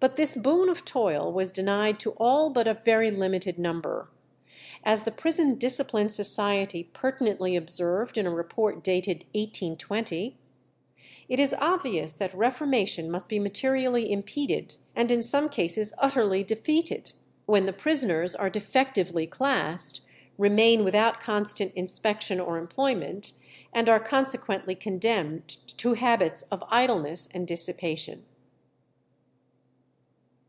[0.00, 4.08] But this boon of toil was denied to all but a very limited number.
[4.84, 10.38] As the Prison Discipline Society pertinently observed in a report dated 1820,
[11.28, 17.12] "It is obvious that reformation must be materially impeded, and in some cases utterly defeated,
[17.46, 20.02] when the prisoners are defectively classed,
[20.38, 23.32] remain without constant inspection or employment,
[23.72, 28.24] and are consequently condemned to habits of idleness and dissipation."